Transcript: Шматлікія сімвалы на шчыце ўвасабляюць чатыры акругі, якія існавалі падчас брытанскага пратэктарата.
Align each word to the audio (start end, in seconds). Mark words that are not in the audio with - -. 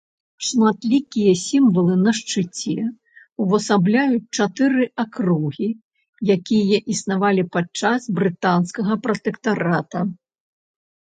Шматлікія 0.45 1.33
сімвалы 1.47 1.97
на 2.05 2.13
шчыце 2.19 2.75
ўвасабляюць 3.45 4.31
чатыры 4.39 4.83
акругі, 5.05 5.69
якія 6.37 6.77
існавалі 6.95 7.47
падчас 7.59 8.01
брытанскага 8.17 8.93
пратэктарата. 9.07 9.99